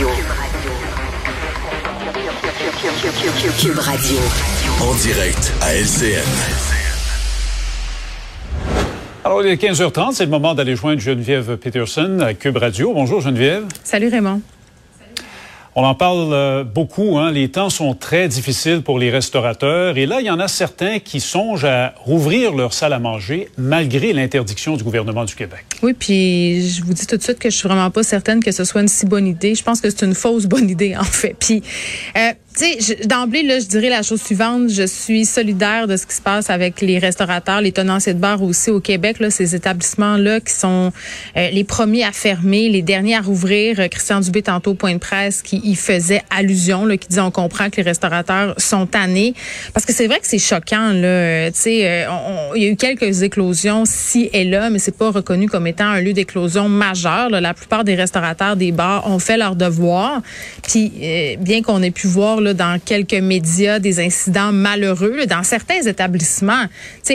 [0.00, 0.08] Radio.
[3.58, 4.16] Cube Radio.
[4.80, 6.24] En direct à LCN.
[9.24, 12.94] Alors, il est 15h30, c'est le moment d'aller joindre Geneviève Peterson à Cube Radio.
[12.94, 13.66] Bonjour Geneviève.
[13.84, 14.40] Salut Raymond.
[15.76, 17.18] On en parle euh, beaucoup.
[17.18, 17.30] Hein?
[17.30, 19.96] Les temps sont très difficiles pour les restaurateurs.
[19.96, 23.48] Et là, il y en a certains qui songent à rouvrir leur salle à manger
[23.56, 25.64] malgré l'interdiction du gouvernement du Québec.
[25.82, 28.50] Oui, puis je vous dis tout de suite que je suis vraiment pas certaine que
[28.50, 29.54] ce soit une si bonne idée.
[29.54, 31.36] Je pense que c'est une fausse bonne idée, en fait.
[31.38, 31.62] Puis,
[32.16, 34.70] euh, tu sais, d'emblée, là, je dirais la chose suivante.
[34.70, 38.42] Je suis solidaire de ce qui se passe avec les restaurateurs, les tenanciers de bar
[38.42, 40.92] aussi au Québec, là, ces établissements-là qui sont
[41.36, 43.78] euh, les premiers à fermer, les derniers à rouvrir.
[43.78, 47.30] Euh, Christian Dubé, tantôt, point de presse, qui y faisait allusion, là, qui dit on
[47.30, 49.32] comprend que les restaurateurs sont tannés.
[49.72, 51.06] Parce que c'est vrai que c'est choquant, là.
[51.06, 52.06] Euh, tu sais,
[52.56, 55.86] il y a eu quelques éclosions ci et là, mais c'est pas reconnu comme étant
[55.86, 57.30] un lieu d'éclosion majeur.
[57.30, 60.20] La plupart des restaurateurs des bars ont fait leur devoir.
[60.66, 60.92] Puis,
[61.38, 66.64] bien qu'on ait pu voir dans quelques médias des incidents malheureux dans certains établissements.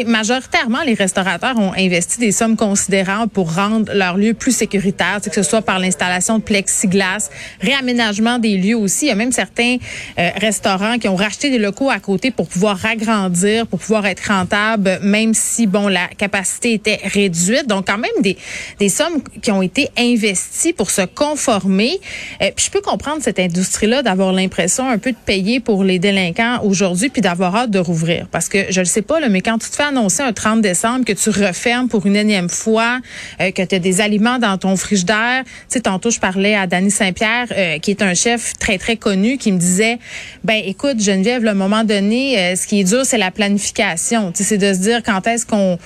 [0.06, 5.34] majoritairement, les restaurateurs ont investi des sommes considérables pour rendre leur lieu plus sécuritaire, que
[5.34, 7.30] ce soit par l'installation de plexiglas,
[7.62, 9.06] réaménagement des lieux aussi.
[9.06, 9.78] Il y a même certains
[10.20, 14.28] euh, restaurants qui ont racheté des locaux à côté pour pouvoir agrandir, pour pouvoir être
[14.28, 17.68] rentables, même si bon la capacité était réduite.
[17.68, 18.38] Donc quand même des,
[18.80, 22.00] des sommes qui ont été investies pour se conformer.
[22.42, 26.60] Euh, puis je peux comprendre cette industrie-là d'avoir l'impression un peu payer pour les délinquants
[26.64, 28.28] aujourd'hui puis d'avoir hâte de rouvrir.
[28.32, 30.62] Parce que je ne sais pas, là, mais quand tu te fais annoncer un 30
[30.62, 33.00] décembre que tu refermes pour une énième fois,
[33.42, 36.68] euh, que tu as des aliments dans ton frigidaire, tu sais, tantôt je parlais à
[36.68, 40.00] Danny Saint-Pierre, euh, qui est un chef très, très connu, qui me disait,
[40.44, 44.32] ben écoute, Geneviève, le moment donné, euh, ce qui est dur, c'est la planification.
[44.32, 45.78] Tu sais, c'est de se dire quand est-ce qu'on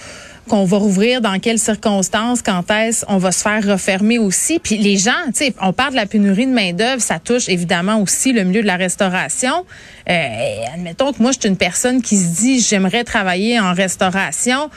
[0.50, 4.60] qu'on va rouvrir, dans quelles circonstances, quand est-ce on va se faire refermer aussi.
[4.60, 7.48] Puis les gens, tu sais, on parle de la pénurie de main d'œuvre, ça touche
[7.48, 9.66] évidemment aussi le milieu de la restauration.
[10.10, 10.28] Euh,
[10.74, 14.70] admettons que moi, je suis une personne qui se dit, j'aimerais travailler en restauration.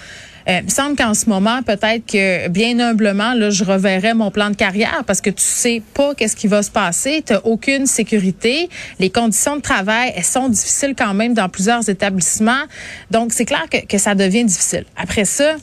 [0.48, 4.30] Euh, il me semble qu'en ce moment, peut-être que bien humblement, là, je reverrai mon
[4.30, 7.22] plan de carrière parce que tu sais pas qu'est-ce qui va se passer.
[7.26, 8.68] Tu aucune sécurité.
[8.98, 12.64] Les conditions de travail, elles sont difficiles quand même dans plusieurs établissements.
[13.10, 14.84] Donc, c'est clair que, que ça devient difficile.
[14.96, 15.56] Après ça,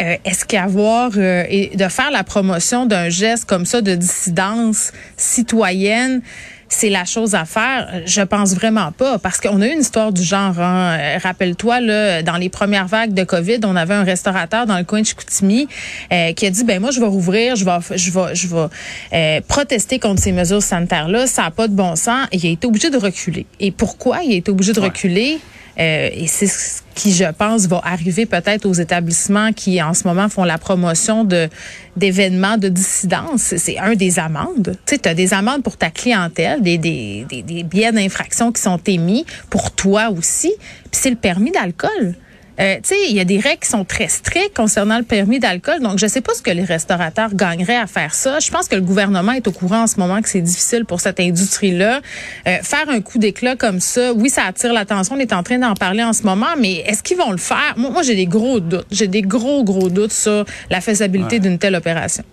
[0.00, 4.92] euh, est-ce qu'avoir euh, et de faire la promotion d'un geste comme ça de dissidence
[5.16, 6.22] citoyenne,
[6.68, 8.02] c'est la chose à faire?
[8.06, 10.58] Je pense vraiment pas parce qu'on a eu une histoire du genre.
[10.58, 11.18] Hein.
[11.22, 15.00] Rappelle-toi là, dans les premières vagues de Covid, on avait un restaurateur dans le coin
[15.00, 15.68] de Chicoutimi
[16.12, 18.66] euh, qui a dit ben moi je vais rouvrir, je vais je vais je vais
[19.12, 22.46] euh, protester contre ces mesures sanitaires là, ça a pas de bon sens et il
[22.46, 23.46] a été obligé de reculer.
[23.60, 25.38] Et pourquoi il a été obligé de reculer?
[25.78, 30.04] Euh, et c'est ce qui, je pense, va arriver peut-être aux établissements qui, en ce
[30.08, 31.48] moment, font la promotion de
[31.96, 33.54] d'événements de dissidence.
[33.56, 34.76] C'est un des amendes.
[34.86, 38.80] Tu as des amendes pour ta clientèle, des, des, des, des billets d'infraction qui sont
[38.86, 40.52] émis pour toi aussi.
[40.90, 42.14] Puis c'est le permis d'alcool.
[42.60, 45.38] Euh, tu sais, il y a des règles qui sont très strictes concernant le permis
[45.38, 45.80] d'alcool.
[45.80, 48.38] Donc, je sais pas ce que les restaurateurs gagneraient à faire ça.
[48.38, 51.00] Je pense que le gouvernement est au courant en ce moment que c'est difficile pour
[51.00, 52.00] cette industrie-là.
[52.46, 55.16] Euh, faire un coup d'éclat comme ça, oui, ça attire l'attention.
[55.16, 57.74] On est en train d'en parler en ce moment, mais est-ce qu'ils vont le faire?
[57.76, 58.86] Moi, j'ai des gros doutes.
[58.90, 62.24] J'ai des gros, gros doutes sur la faisabilité d'une telle opération.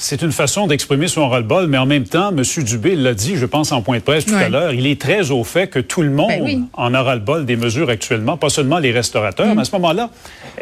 [0.00, 2.42] C'est une façon d'exprimer son ras-le-bol, mais en même temps, M.
[2.64, 5.32] Dubé l'a dit, je pense, en point de presse tout à l'heure, il est très
[5.32, 8.48] au fait que tout le monde ben en aura le bol des mesures actuellement, pas
[8.48, 9.46] seulement les restaurateurs.
[9.46, 9.54] Mm.
[9.54, 10.10] Mais à ce moment-là,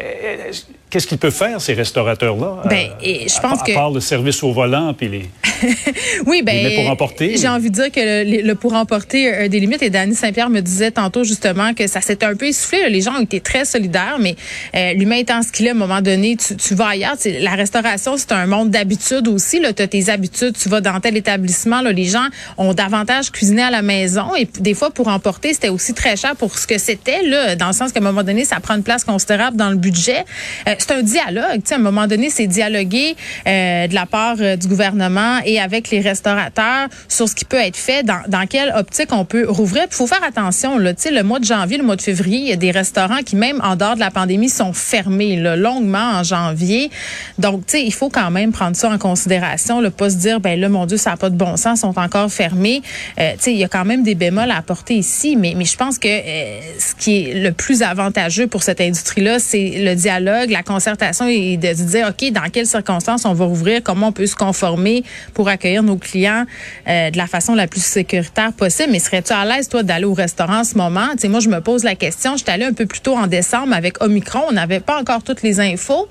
[0.01, 0.51] euh,
[0.89, 2.61] Qu'est-ce qu'ils peuvent faire, ces restaurateurs-là?
[2.69, 3.73] Ben, euh, et je pense à, que.
[3.73, 5.25] part le service au volant puis les.
[6.25, 6.65] oui, ben.
[6.65, 7.35] Les pour emporter?
[7.35, 9.83] J'ai envie de dire que le, pour emporter a des limites.
[9.83, 12.89] Et Danny Saint-Pierre me disait tantôt, justement, que ça s'est un peu essoufflé.
[12.89, 14.37] Les gens ont été très solidaires, mais
[14.75, 17.15] euh, l'humain étant ce qu'il est, à un moment donné, tu, tu vas ailleurs.
[17.25, 19.59] la restauration, c'est un monde d'habitude aussi.
[19.59, 21.81] Tu as tes habitudes, tu vas dans tel établissement.
[21.81, 22.27] Là, les gens
[22.57, 24.33] ont davantage cuisiné à la maison.
[24.35, 27.67] Et des fois, pour emporter, c'était aussi très cher pour ce que c'était, là, dans
[27.67, 30.23] le sens qu'à un moment donné, ça prend une place considérable dans le budget.
[30.69, 31.61] Euh, c'est un dialogue.
[31.61, 33.15] Tu sais, à un moment donné, c'est dialoguer
[33.47, 37.57] euh, de la part euh, du gouvernement et avec les restaurateurs sur ce qui peut
[37.57, 39.85] être fait, dans, dans quelle optique on peut rouvrir.
[39.89, 40.77] Il faut faire attention.
[40.77, 42.71] Là, tu sais, le mois de janvier, le mois de février, il y a des
[42.71, 46.89] restaurants qui, même en dehors de la pandémie, sont fermés là, longuement en janvier.
[47.37, 49.81] Donc, tu sais, il faut quand même prendre ça en considération.
[49.81, 51.97] Le pas se dire, ben là, mon Dieu, ça n'a pas de bon sens, sont
[51.97, 52.81] encore fermés.
[53.19, 55.65] Euh, tu sais, il y a quand même des bémols à apporter ici, mais, mais
[55.65, 59.95] je pense que euh, ce qui est le plus avantageux pour cette industrie-là, c'est le
[59.95, 64.11] dialogue, concertation et de se dire, OK, dans quelles circonstances on va rouvrir, comment on
[64.11, 65.03] peut se conformer
[65.33, 66.45] pour accueillir nos clients
[66.87, 68.91] euh, de la façon la plus sécuritaire possible.
[68.91, 71.09] Mais serais-tu à l'aise, toi, d'aller au restaurant en ce moment?
[71.13, 72.37] Tu sais, moi, je me pose la question.
[72.37, 74.43] J'étais allée un peu plus tôt en décembre avec Omicron.
[74.49, 76.07] On n'avait pas encore toutes les infos.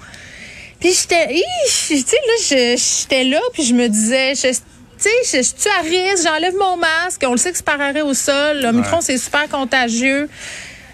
[0.80, 1.28] Puis j'étais,
[1.88, 6.24] tu sais, là, j'étais là, puis je me disais, tu sais, je suis à risque,
[6.24, 9.18] j'enlève mon masque, on le sait que c'est par arrêt au sol, le micron, c'est
[9.18, 10.28] super contagieux.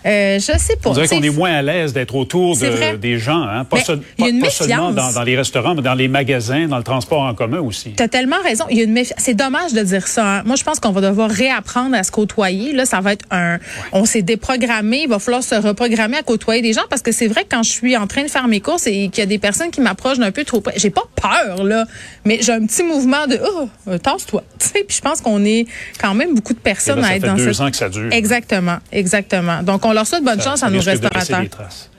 [0.04, 0.90] Euh, je sais pas.
[0.90, 3.64] On dirait qu'on est moins à l'aise d'être autour de, des gens, hein?
[3.64, 7.92] pas, seulement dans, les restaurants, mais dans les magasins, dans le transport en commun aussi.
[7.96, 8.64] Tu as tellement raison.
[8.70, 10.38] Il y a une C'est dommage de dire ça.
[10.38, 10.42] Hein.
[10.44, 12.72] Moi, je pense qu'on va devoir réapprendre à se côtoyer.
[12.72, 13.58] Là, ça va être un.
[13.92, 15.02] On s'est déprogrammé.
[15.04, 17.62] Il va falloir se reprogrammer à côtoyer des gens parce que c'est vrai que quand
[17.62, 19.80] je suis en train de faire mes courses et qu'il y a des personnes qui
[19.80, 21.86] m'approchent d'un peu trop près, j'ai pas peur là,
[22.24, 24.42] mais j'ai un petit mouvement de oh, euh, tasse-toi.
[24.72, 25.66] Puis je pense qu'on est
[26.00, 28.12] quand même beaucoup de personnes à être dans deux ans que ça dure.
[28.12, 29.62] Exactement, exactement.
[29.62, 31.44] Donc on on leur souhaite bonne chance à nos restaurateurs.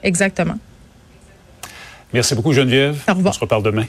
[0.02, 0.58] Exactement.
[2.12, 2.98] Merci beaucoup, Geneviève.
[3.08, 3.86] On se reparle demain.